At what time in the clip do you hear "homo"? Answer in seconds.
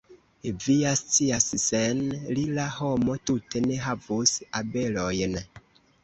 2.77-3.17